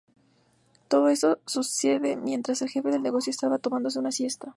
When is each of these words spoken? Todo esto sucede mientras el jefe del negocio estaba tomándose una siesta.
Todo 0.87 1.09
esto 1.09 1.37
sucede 1.45 2.17
mientras 2.17 2.63
el 2.63 2.69
jefe 2.69 2.89
del 2.89 3.03
negocio 3.03 3.29
estaba 3.29 3.59
tomándose 3.59 3.99
una 3.99 4.11
siesta. 4.11 4.49